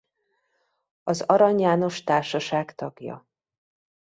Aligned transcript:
Az 1.03 1.21
Arany 1.21 1.59
János 1.59 2.03
Társaság 2.03 2.75
tagja. 2.75 3.27